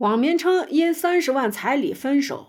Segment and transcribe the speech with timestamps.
[0.00, 2.46] 网民称因三十万彩礼分手。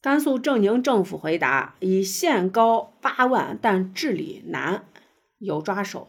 [0.00, 4.84] 甘肃正宁政府回答：以限高八万，但治理难，
[5.38, 6.08] 有抓手。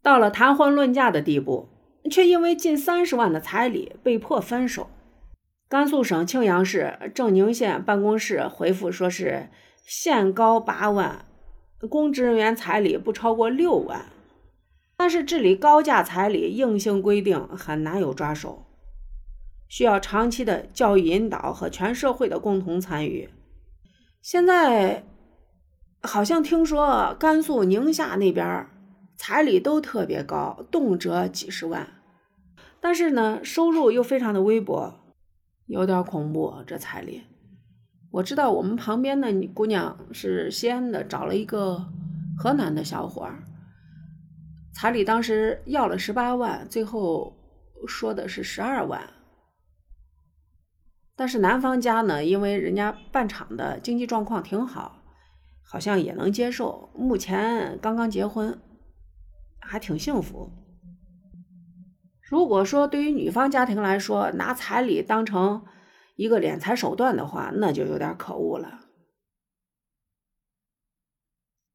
[0.00, 1.68] 到了谈婚论嫁的地步，
[2.10, 4.88] 却因为近三十万的彩礼被迫分手。
[5.68, 9.50] 甘肃省庆阳市正宁县办公室回复说是
[9.84, 11.26] 限高八万，
[11.90, 14.13] 公职人员彩礼不超过六万。
[15.04, 18.64] 但是治理高价彩礼硬性规定很难有抓手，
[19.68, 23.28] 需要长期的教育引导和全社会的共同参与。
[24.22, 25.04] 现在
[26.00, 28.66] 好像听说甘肃宁夏那边
[29.14, 31.86] 彩礼都特别高，动辄几十万，
[32.80, 34.94] 但是呢收入又非常的微薄，
[35.66, 36.64] 有点恐怖。
[36.66, 37.24] 这彩礼，
[38.10, 41.84] 我知道我们旁边的姑娘是西安的，找了一个
[42.38, 43.44] 河南的小伙儿。
[44.76, 47.36] 彩礼当时要了十八万，最后
[47.86, 49.08] 说的是十二万。
[51.14, 55.00] 但是男方家呢，因为人家办厂的经济状况挺好，
[55.62, 56.90] 好像也能接受。
[56.92, 58.60] 目前刚刚结婚，
[59.60, 60.50] 还挺幸福。
[62.20, 65.64] 如果说对于女方家庭来说，拿彩礼当成
[66.16, 68.80] 一个敛财手段的话，那就有点可恶了。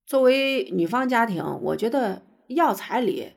[0.05, 2.28] 作为女方家庭，我觉得。
[2.49, 3.33] 要彩礼，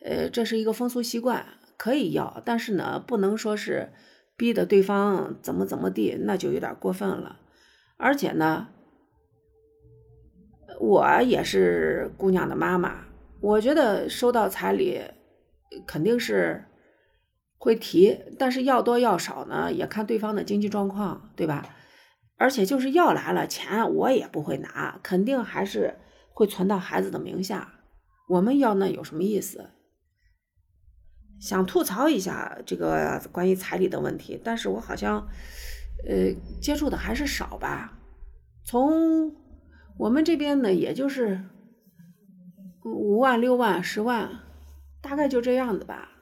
[0.00, 3.92] 呃，这是一个风俗习惯，可以要，但是呢，不能说是
[4.36, 7.40] 逼得对方怎么怎么地，那就有点过分了。
[7.96, 8.68] 而且呢，
[10.78, 13.06] 我也是姑娘的妈妈，
[13.40, 15.00] 我觉得收到彩礼
[15.86, 16.64] 肯定是
[17.56, 21.74] 会提，但是要多要少呢，也看对方的经济状况，对吧？
[22.38, 25.94] 而且就是要来了钱，我也不会拿，肯定还是
[26.34, 27.72] 会存到孩子的名下。
[28.28, 29.70] 我们要那有什么意思？
[31.38, 35.28] 想吐槽一下这个关于彩礼的问题，但是我好像，
[36.08, 36.32] 呃，
[36.62, 37.98] 接触的还是少吧。
[38.64, 39.36] 从
[39.98, 41.44] 我们这边呢，也就是
[42.82, 44.40] 五万、六万、十万，
[45.02, 46.15] 大概就这样子吧。